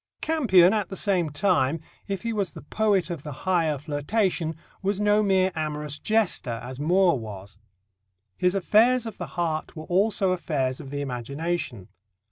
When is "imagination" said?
11.01-11.87